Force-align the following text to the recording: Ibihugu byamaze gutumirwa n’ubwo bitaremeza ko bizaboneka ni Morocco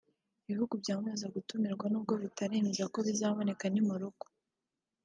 Ibihugu 0.49 0.73
byamaze 0.81 1.25
gutumirwa 1.35 1.85
n’ubwo 1.89 2.13
bitaremeza 2.23 2.83
ko 2.93 2.99
bizaboneka 3.07 3.65
ni 3.69 3.81
Morocco 3.87 4.25